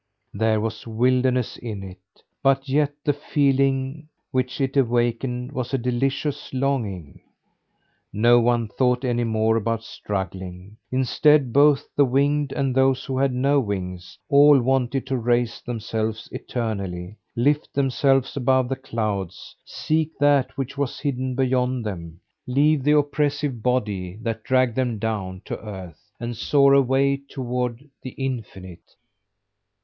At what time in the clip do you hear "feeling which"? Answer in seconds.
3.13-4.59